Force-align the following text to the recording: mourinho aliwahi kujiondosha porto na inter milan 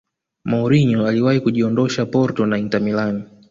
mourinho 0.45 1.07
aliwahi 1.07 1.39
kujiondosha 1.39 2.05
porto 2.05 2.45
na 2.45 2.57
inter 2.57 2.81
milan 2.81 3.23